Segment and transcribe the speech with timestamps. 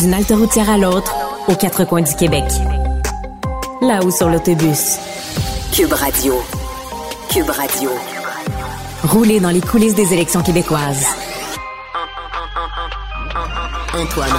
[0.00, 1.14] D'une halte routière à l'autre,
[1.48, 2.44] aux quatre coins du Québec.
[3.82, 4.96] Là-haut sur l'autobus.
[5.72, 6.34] Cube Radio.
[7.30, 7.90] Cube Radio.
[9.04, 11.04] Rouler dans les coulisses des élections québécoises.
[13.92, 14.30] Antoine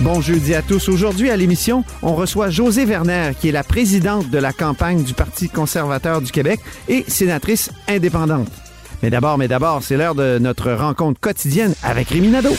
[0.00, 0.88] Bon jeudi à tous.
[0.88, 5.14] Aujourd'hui à l'émission, on reçoit José Werner, qui est la présidente de la campagne du
[5.14, 8.48] Parti conservateur du Québec et sénatrice indépendante.
[9.02, 12.50] Mais d'abord, mais d'abord, c'est l'heure de notre rencontre quotidienne avec Réminado.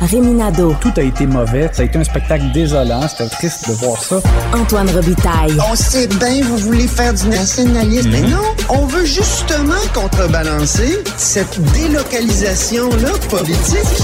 [0.00, 0.74] Réminado.
[0.80, 1.70] Tout a été mauvais.
[1.72, 3.06] Ça a été un spectacle désolant.
[3.08, 4.20] C'était triste de voir ça.
[4.52, 5.56] Antoine Robitaille.
[5.70, 8.10] On sait bien, vous voulez faire du nationalisme.
[8.10, 14.02] Mais non, on veut justement contrebalancer cette délocalisation-là politique.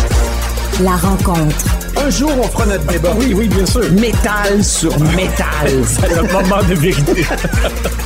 [0.82, 1.66] La rencontre.
[2.02, 3.12] Un jour, on fera notre débat.
[3.18, 3.90] Oui, oui, bien sûr.
[3.92, 5.68] Métal sur métal.
[5.84, 7.26] C'est le moment de vérité.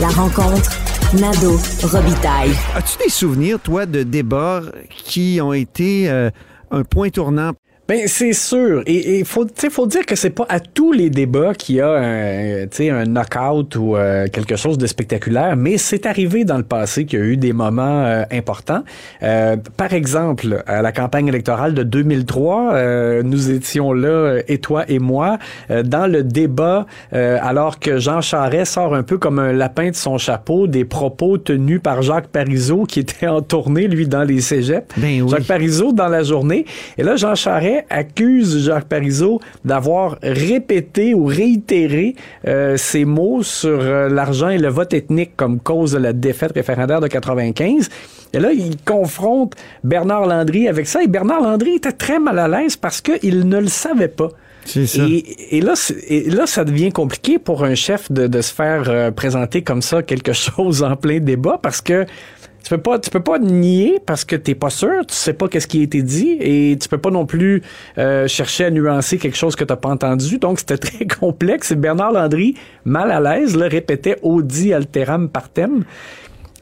[0.00, 0.70] La rencontre.
[1.20, 2.50] Nado Robitaille.
[2.74, 6.30] As-tu des souvenirs, toi, de débats qui ont été euh,
[6.72, 7.52] un point tournant
[7.86, 8.82] Ben c'est sûr.
[8.86, 11.90] Et il faut, faut dire que c'est pas à tous les débats qu'il y a
[11.90, 17.04] un, un knockout ou euh, quelque chose de spectaculaire, mais c'est arrivé dans le passé
[17.04, 18.84] qu'il y a eu des moments euh, importants.
[19.22, 24.84] Euh, par exemple, à la campagne électorale de 2003, euh, nous étions là, et toi
[24.88, 25.38] et moi,
[25.70, 29.94] euh, dans le débat, alors que Jean Charest sort un peu comme un lapin de
[29.94, 34.40] son chapeau des propos tenus par Jacques Parizeau, qui était en tournée, lui, dans les
[34.40, 34.86] cégeps.
[34.96, 35.28] Ben oui.
[35.28, 36.64] Jacques Parizeau dans la journée.
[36.96, 42.14] Et là, Jean Charest accuse Jacques Parizeau d'avoir répété ou réitéré
[42.46, 46.52] euh, ses mots sur euh, l'argent et le vote ethnique comme cause de la défaite
[46.54, 47.88] référendaire de 95.
[48.32, 51.02] Et là, il confronte Bernard Landry avec ça.
[51.02, 54.28] Et Bernard Landry était très mal à l'aise parce qu'il ne le savait pas.
[54.66, 54.80] Ça.
[55.06, 58.52] Et, et là, c'est- et là, ça devient compliqué pour un chef de, de se
[58.52, 62.06] faire euh, présenter comme ça quelque chose en plein débat parce que
[62.64, 65.48] tu peux pas, tu peux pas nier parce que t'es pas sûr, tu sais pas
[65.48, 67.62] qu'est-ce qui a été dit et tu peux pas non plus
[67.98, 70.38] euh, chercher à nuancer quelque chose que t'as pas entendu.
[70.38, 71.72] Donc c'était très complexe.
[71.72, 72.54] Et Bernard Landry,
[72.86, 75.84] mal à l'aise, le répétait audi alteram partem.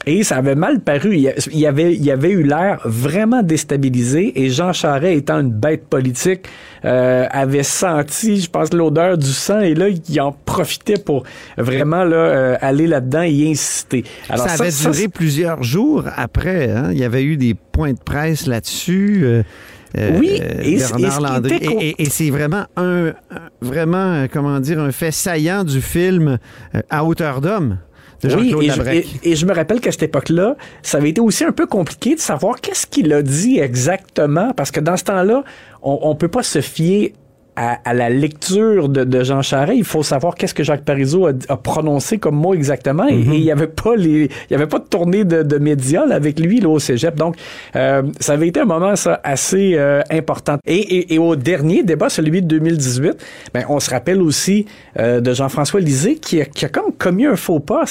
[0.07, 1.15] Et ça avait mal paru.
[1.15, 5.53] Il y avait, il y avait eu l'air vraiment déstabilisé et Jean Charest, étant une
[5.53, 6.47] bête politique,
[6.85, 11.23] euh, avait senti, je pense, l'odeur du sang et là, il en profitait pour
[11.57, 14.03] vraiment là, euh, aller là-dedans et y insister.
[14.29, 16.71] Alors, ça avait duré plusieurs jours après.
[16.71, 16.89] hein.
[16.93, 19.21] Il y avait eu des points de presse là-dessus.
[19.23, 19.43] euh,
[19.99, 21.43] euh, Oui, et Bernard
[21.81, 23.13] Et, et- et c'est vraiment un,
[23.61, 26.39] vraiment, comment dire, un fait saillant du film
[26.75, 27.79] euh, À hauteur d'homme
[28.25, 29.07] Oui, et je, Labrec.
[29.25, 32.15] et- et je me rappelle qu'à cette époque-là, ça avait été aussi un peu compliqué
[32.15, 35.45] de savoir qu'est-ce qu'il a dit exactement, parce que dans ce temps-là,
[35.83, 37.15] on, on peut pas se fier
[37.57, 39.77] à, à la lecture de, de Jean Charest.
[39.79, 43.33] Il faut savoir qu'est-ce que Jacques Parizeau a, a prononcé comme mot exactement, et- Mm-hmm.
[43.35, 46.07] et il y avait pas les, il y avait pas de tournée de, de médias
[46.07, 47.15] là, avec lui là, au Cégep.
[47.15, 47.37] Donc,
[47.77, 50.57] euh, ça avait été un moment ça assez euh, important.
[50.67, 53.13] Et, et, et au dernier débat, celui de 2018,
[53.55, 54.67] ben on se rappelle aussi
[54.99, 57.85] euh, de Jean-François Lisée qui a, qui a comme commis un faux pas.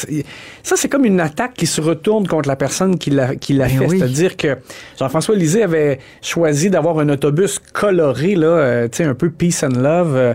[0.64, 3.68] Ça, c'est comme une attaque qui se retourne contre la personne qui l'a qui l'a
[3.68, 3.86] Ben fait.
[3.88, 4.00] oui.
[4.00, 4.58] C'est-à-dire que
[5.00, 9.51] Jean-François Lisée avait choisi d'avoir un autobus coloré, là, euh, tu sais, un peu peace
[9.64, 10.34] and love, euh,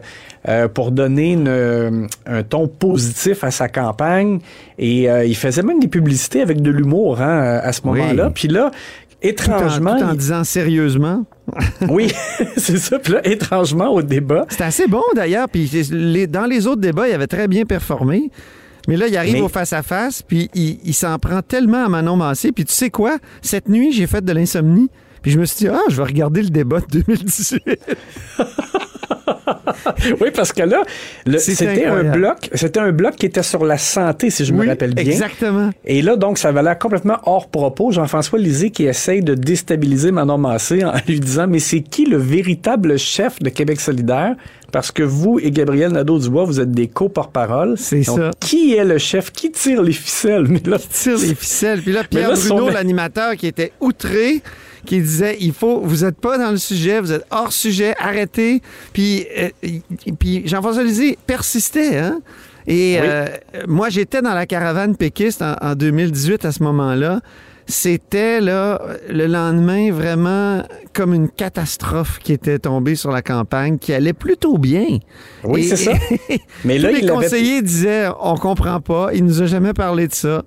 [0.48, 4.38] euh, pour donner une, euh, un ton positif à sa campagne.
[4.78, 7.98] Et euh, il faisait même des publicités avec de l'humour hein, à ce Oui.
[8.00, 8.30] moment-là.
[8.34, 11.24] Puis là, Tout en, étrangement, tout en il- disant sérieusement.
[11.88, 12.12] oui,
[12.56, 12.98] c'est ça.
[12.98, 15.48] Puis là, étrangement, au débat, C'était assez bon d'ailleurs.
[15.48, 18.30] Puis les- dans les autres débats, il avait très bien performé.
[18.88, 22.14] Mais là, il arrive Mais- au face-à-face, puis il, il s'en prend tellement à Manon
[22.16, 22.52] Massé.
[22.52, 23.16] Puis tu sais quoi?
[23.42, 24.88] Cette nuit, j'ai fait de l'insomnie.
[25.22, 27.60] Puis je me suis dit, ah, je vais regarder le débat de 2018.
[30.20, 30.82] oui, parce que là,
[31.38, 34.94] c'était un bloc, c'était un bloc qui était sur la santé, si je me rappelle
[34.94, 35.04] bien.
[35.04, 35.70] Exactement.
[35.84, 37.92] Et là, donc, ça avait l'air complètement hors propos.
[37.92, 42.16] Jean-François Lisée qui essaye de déstabiliser Manon Massé en lui disant, mais c'est qui le
[42.16, 44.36] véritable chef de Québec solidaire?
[44.72, 47.76] Parce que vous et Gabriel Nadeau-Dubois, vous êtes des co-porte-parole.
[47.78, 48.30] C'est ça.
[48.40, 49.30] Qui est le chef?
[49.32, 50.46] Qui tire les ficelles?
[50.48, 51.82] Mais là, tire les ficelles?
[51.82, 54.42] Puis là, Pierre là, Bruno, son- l'animateur, qui était outré,
[54.86, 58.62] qui disait il faut, vous êtes pas dans le sujet, vous êtes hors sujet, arrêtez.
[58.94, 59.48] Puis, euh,
[60.18, 62.20] puis Jean-François Lisée persistait, hein?
[62.68, 63.06] Et Oui.
[63.08, 63.26] euh,
[63.68, 67.20] moi, j'étais dans la caravane péquiste en, en 2018 à ce moment-là.
[67.68, 70.62] C'était là le lendemain vraiment
[70.92, 74.86] comme une catastrophe qui était tombée sur la campagne, qui allait plutôt bien.
[75.42, 75.92] Oui, c'est ça.
[76.64, 79.72] Mais Tous là, les il avait- conseillers disaient on comprend pas, il nous a jamais
[79.72, 80.44] parlé de ça.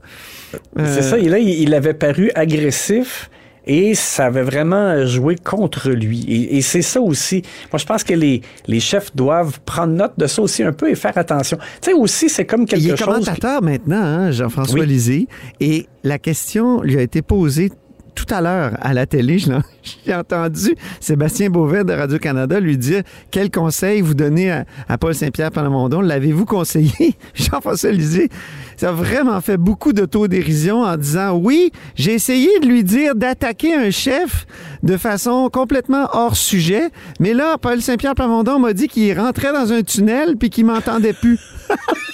[0.77, 1.19] C'est Euh, ça.
[1.19, 3.29] Et là, il, il avait paru agressif
[3.65, 6.23] et ça avait vraiment joué contre lui.
[6.27, 7.43] Et, et c'est ça aussi.
[7.71, 10.89] Moi, je pense que les, les chefs doivent prendre note de ça aussi un peu
[10.89, 11.57] et faire attention.
[11.81, 13.07] Tu sais, aussi, c'est comme quelque Il est chose...
[13.07, 14.87] commentateur maintenant, hein, Jean-François Oui.
[14.87, 15.27] Lisée,
[15.59, 17.69] et la question lui a été posée
[18.13, 19.37] tout à l'heure à la télé,
[20.05, 25.51] j'ai entendu Sébastien Beauvais de Radio-Canada lui dire quel conseil vous donnez à, Paul Saint-Pierre
[25.51, 26.01] Plamondon?
[26.01, 27.15] L'avez-vous conseillé?
[27.33, 28.29] Jean-François Lisée,
[28.77, 33.73] ça a vraiment fait beaucoup d'autodérision en disant oui, j'ai essayé de lui dire d'attaquer
[33.73, 34.45] un chef
[34.83, 36.89] de façon complètement hors sujet,
[37.19, 41.13] mais là, Paul Saint-Pierre Plamondon m'a dit qu'il rentrait dans un tunnel puis qu'il m'entendait
[41.13, 41.39] plus.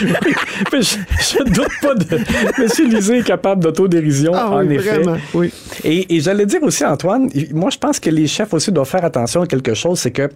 [0.00, 2.18] je, ne doute pas de.
[2.62, 5.02] Monsieur Lisée est capable d'autodérision, ah en effet.
[5.34, 5.52] oui.
[5.82, 9.04] Et, et j'allais dire aussi, Antoine, moi, je pense que les chefs aussi doivent faire
[9.04, 10.28] attention à quelque chose, c'est que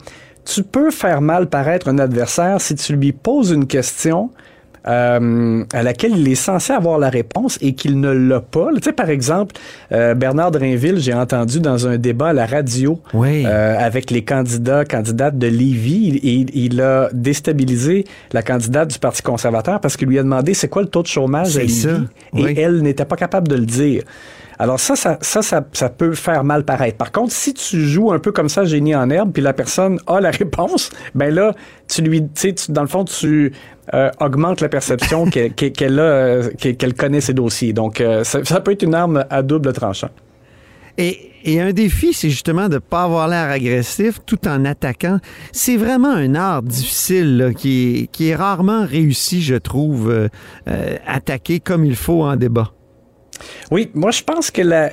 [0.45, 4.31] tu peux faire mal paraître un adversaire si tu lui poses une question
[4.89, 8.69] euh, à laquelle il est censé avoir la réponse et qu'il ne l'a pas.
[8.77, 9.55] Tu sais, par exemple,
[9.93, 14.85] euh, Bernard Drinville, j'ai entendu dans un débat à la radio euh, avec les candidats,
[14.85, 20.19] candidates de Lévis, il, il, a déstabilisé la candidate du Parti conservateur parce qu'il lui
[20.19, 21.87] a demandé c'est quoi le taux de chômage à Lévis
[22.37, 24.03] et elle n'était pas capable de le dire.
[24.59, 25.43] Alors ça ça, ça,
[25.73, 26.97] ça, peut faire mal paraître.
[26.97, 30.01] Par contre, si tu joues un peu comme ça, génie en herbe, puis la personne
[30.07, 31.55] a la réponse, ben là,
[31.87, 33.53] tu lui, tu sais, dans le fond, tu
[33.95, 37.73] euh, augmentes la perception qu'elle a, euh, qu'elle connaît ses dossiers.
[37.73, 40.11] Donc, euh, ça, peut être une arme à double tranchant.
[40.99, 45.19] Et, et, un défi, c'est justement de ne pas avoir l'air agressif tout en attaquant.
[45.53, 50.29] C'est vraiment un art difficile qui, est, qui est rarement réussi, je trouve,
[51.07, 52.73] attaquer comme il faut en débat.
[53.71, 54.91] Oui, moi je pense que la...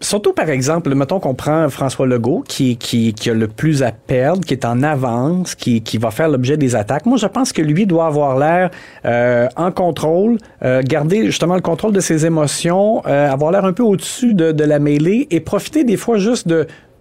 [0.00, 3.92] Surtout, par exemple, mettons qu'on prend François Legault, qui, qui, qui, a le plus à
[3.92, 7.06] perdre, qui est en avance, qui, qui va faire l'objet des attaques.
[7.06, 8.70] Moi, je pense que lui doit avoir l'air
[9.06, 13.72] euh, en contrôle, euh, garder justement le contrôle de ses émotions, euh, avoir l'air un
[13.72, 16.52] peu au-dessus de, la mêlée et profiter des fois juste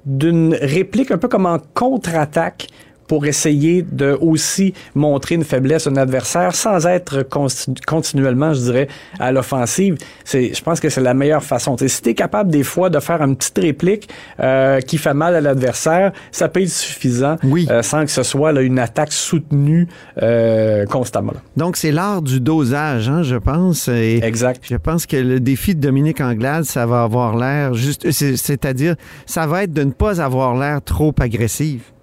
[0.06, 2.68] d'une réplique un peu comme en contre-attaque
[3.08, 7.28] pour essayer de aussi montrer une faiblesse à un adversaire sans être
[7.86, 8.88] continuellement, je dirais,
[9.20, 9.98] à l'offensive.
[10.24, 11.76] C'est, je pense que c'est la meilleure façon.
[11.78, 14.10] si tu es capable des fois de faire une petite réplique
[14.40, 17.68] euh, qui fait mal à l'adversaire, ça peut être suffisant oui.
[17.70, 19.88] euh, sans que ce soit là, une attaque soutenue
[20.22, 21.34] euh, constamment.
[21.58, 23.88] Donc c'est l'art du dosage, hein, je pense.
[23.88, 24.64] Et exact.
[24.70, 29.48] Je pense que le défi de Dominique Anglade, ça va avoir l'air juste, c'est-à-dire, ça
[29.48, 31.94] va être de ne pas avoir l'air trop agressif.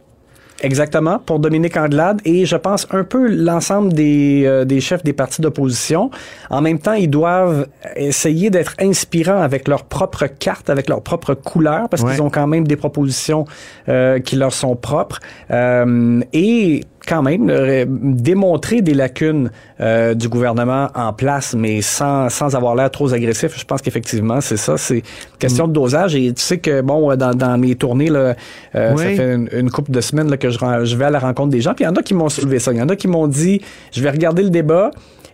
[0.62, 5.12] Exactement, pour Dominique Anglade et je pense un peu l'ensemble des, euh, des chefs des
[5.12, 6.10] partis d'opposition.
[6.50, 7.66] En même temps, ils doivent
[7.96, 12.46] essayer d'être inspirants avec leur propre carte, avec leur propre couleur, parce qu'ils ont quand
[12.46, 13.44] même des propositions
[13.88, 15.18] euh, qui leur sont propres.
[15.50, 17.50] Euh, et quand même
[17.88, 19.50] démontrer des lacunes
[19.80, 23.58] euh, du gouvernement en place, mais sans, sans avoir l'air trop agressif.
[23.58, 24.76] Je pense qu'effectivement, c'est ça.
[24.76, 25.02] C'est
[25.38, 26.14] question de dosage.
[26.14, 28.34] Et tu sais que, bon, dans, dans mes tournées, là,
[28.74, 31.50] euh, ça fait une, couple de semaines là, que je, je vais à la rencontre
[31.50, 31.74] des gens.
[31.74, 32.72] Puis il y en a qui m'ont soulevé ça.
[32.72, 33.60] Il y en a qui m'ont dit,
[33.92, 34.90] je vais regarder le débat.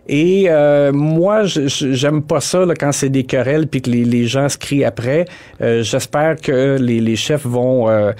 [0.07, 4.57] Et euh, moi, j'aime pas ça quand c'est des querelles puis que les, gens se
[4.57, 5.25] crient après.
[5.61, 8.11] Euh, j'espère que les, chefs vont euh,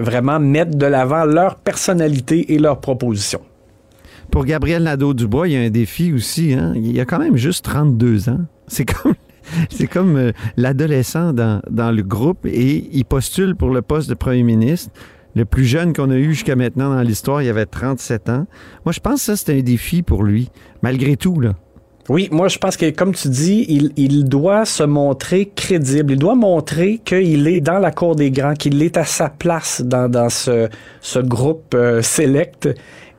[0.00, 3.40] vraiment mettre de l'avant leur personnalité et leurs propositions.
[4.30, 6.54] Pour Gabriel Nadeau-Dubois, il y a un défi aussi.
[6.54, 6.72] Hein?
[6.76, 8.40] Il a quand même juste 32 ans.
[8.68, 9.14] C'est comme
[9.70, 11.60] c'est comme l'adolescent dans,
[11.90, 14.90] le groupe et il postule pour le poste de premier ministre.
[15.34, 18.46] Le plus jeune qu'on a eu jusqu'à maintenant dans l'histoire, il avait 37 ans.
[18.84, 20.50] Moi, je pense que ça, c'est un défi pour lui,
[20.82, 21.40] malgré tout.
[21.40, 21.54] Là.
[22.08, 26.14] Oui, moi je pense que comme tu dis, il, doit se montrer crédible.
[26.14, 29.80] Il doit montrer qu'il est dans la cour des grands, qu'il est à sa place
[29.80, 32.68] dans, ce groupe euh, select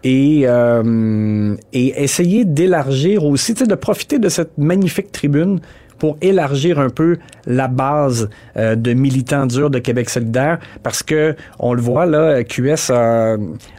[0.04, 5.62] et, euh, et essayer d'élargir aussi, de profiter de cette magnifique tribune
[6.02, 8.28] pour élargir un peu la base
[8.58, 13.38] euh, de militants durs de Québec solidaire parce que on le voit là, QS a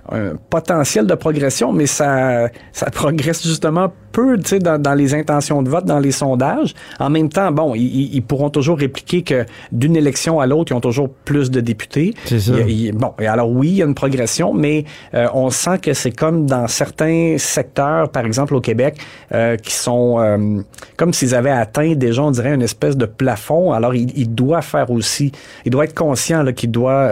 [0.09, 5.71] un potentiel de progression, mais ça, ça progresse justement peu dans, dans les intentions de
[5.71, 6.75] vote, dans les sondages.
[7.00, 10.75] En même temps, bon, ils, ils pourront toujours répliquer que d'une élection à l'autre, ils
[10.75, 12.14] ont toujours plus de députés.
[12.26, 12.52] C'est ça.
[12.93, 16.47] bon, alors oui, il y a une progression, mais euh, on sent que c'est comme
[16.47, 18.99] dans certains secteurs, par exemple au Québec,
[19.33, 20.62] euh, qui sont
[20.97, 23.73] comme s'ils avaient atteint déjà, on dirait, une espèce de plafond.
[23.73, 25.33] Alors, il, il doit faire aussi,
[25.64, 27.11] il doit être conscient qu'il doit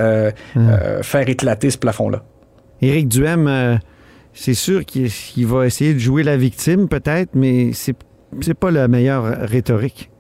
[0.57, 0.71] hum.
[1.03, 2.23] faire éclater ce plafond-là.
[2.83, 3.81] Éric Duhem
[4.33, 7.97] c'est sûr qu'il va essayer de jouer la victime, peut-être, mais c'est
[8.41, 10.11] c'est pas la meilleure rhétorique.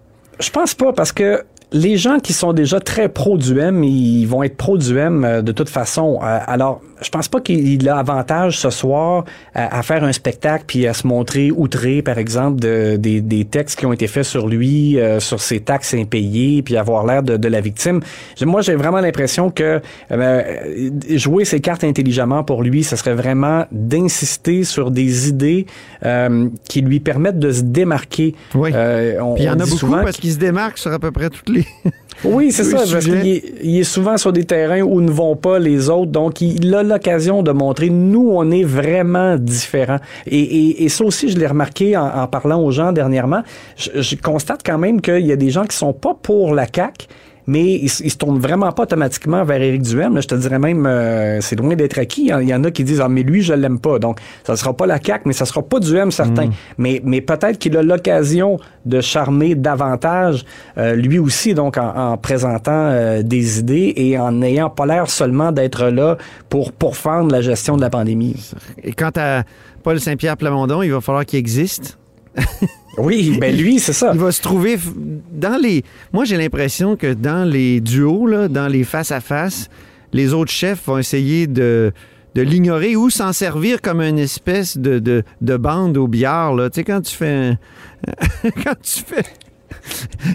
[0.40, 4.26] Je pense pas, parce que les gens qui sont déjà très pro du M, ils
[4.26, 6.18] vont être pro du M euh, de toute façon.
[6.22, 9.24] Euh, alors, je pense pas qu'il a avantage ce soir
[9.54, 13.78] à, faire un spectacle puis à se montrer outré, par exemple, de, des, des, textes
[13.78, 17.38] qui ont été faits sur lui, euh, sur ses taxes impayées, puis avoir l'air de,
[17.38, 18.00] de, la victime.
[18.42, 19.80] Moi, j'ai vraiment l'impression que
[21.08, 25.64] jouer ses cartes intelligemment pour lui, ce serait vraiment d'insister sur des idées
[26.68, 28.34] qui lui permettent de se démarquer.
[28.54, 28.72] Oui.
[29.38, 31.59] il y en a beaucoup parce qu'il se démarque sur à peu près toutes les
[32.24, 35.36] oui, c'est ça, parce qu'il est, il est souvent sur des terrains où ne vont
[35.36, 40.00] pas les autres, donc il a l'occasion de montrer, nous, on est vraiment différents.
[40.26, 43.42] Et, et, ça aussi, je l'ai remarqué en, parlant aux gens dernièrement,
[43.76, 46.66] je, je constate quand même qu'il y a des gens qui sont pas pour la
[46.66, 47.06] CAQ,
[47.50, 50.22] mais ils, se tournent vraiment pas automatiquement vers Éric Duhem.
[50.22, 52.30] je te dirais même, euh, c'est loin d'être acquis.
[52.40, 53.98] Il y en a qui disent, ah, mais lui, je l'aime pas.
[53.98, 56.46] Donc, ça sera pas la CAQ, mais ça sera pas Duhem, certain.
[56.46, 56.52] Mm.
[56.78, 60.44] Mais, mais peut-être qu'il a l'occasion de charmer davantage,
[60.78, 65.50] euh, lui aussi, donc, en, présentant euh, des idées et en n'ayant pas l'air seulement
[65.50, 66.18] d'être là
[66.50, 68.52] pour pourfendre la gestion de la pandémie.
[68.84, 69.42] Et quant à
[69.82, 71.98] Paul Saint-Pierre Plamondon, il va falloir qu'il existe.
[72.98, 74.10] Oui, ben lui, c'est ça.
[74.12, 74.78] Il va se trouver
[75.32, 75.84] dans les.
[76.12, 79.68] Moi, j'ai l'impression que dans les duos, là, dans les face-à-face,
[80.12, 81.92] les autres chefs vont essayer de,
[82.34, 86.54] de l'ignorer ou s'en servir comme une espèce de, de, bande au billard.
[86.54, 86.68] Là.
[86.68, 87.56] Tu sais, quand tu fais.
[88.64, 89.24] quand tu fais.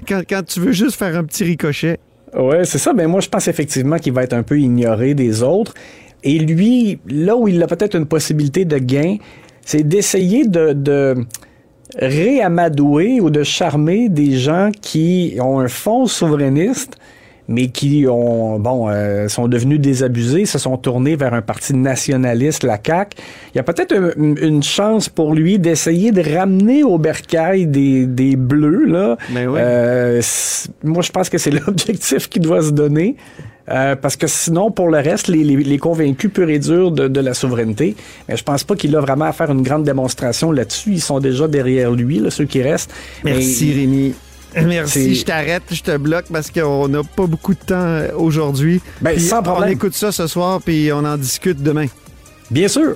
[0.08, 2.00] Quand, quand tu veux juste faire un petit ricochet.
[2.38, 2.94] Oui, c'est ça.
[2.94, 5.74] Ben moi, je pense effectivement qu'il va être un peu ignoré des autres.
[6.24, 9.18] Et lui, là où il a peut-être une possibilité de gain,
[9.64, 11.16] c'est d'essayer de, de
[11.98, 16.98] réamadouer ou de charmer des gens qui ont un fond souverainiste,
[17.48, 22.64] mais qui ont bon euh, sont devenus désabusés, se sont tournés vers un parti nationaliste,
[22.64, 23.18] la CAQ.
[23.54, 28.36] Il y a peut-être une, chance pour lui d'essayer de ramener au bercail des, des
[28.36, 29.18] bleus là.
[29.30, 30.22] Ben euh,
[30.84, 33.16] moi, je pense que c'est l'objectif qu'il doit se donner.
[33.70, 37.20] Euh, parce que sinon, pour le reste, les, les, convaincus purs et durs de, de,
[37.20, 37.96] la souveraineté,
[38.30, 40.92] mais je pense pas qu'il a vraiment à faire une grande démonstration là-dessus.
[40.94, 42.94] Ils sont déjà derrière lui, là, ceux qui restent.
[43.24, 44.14] Merci, Rémi.
[44.56, 48.82] Merci, je t'arrête, je te bloque parce qu'on n'a pas beaucoup de temps euh, aujourd'hui.
[49.02, 49.70] Ben, sans problème.
[49.70, 51.88] On écoute ça ce soir, puis on en discute demain.
[52.52, 52.96] Bien sûr.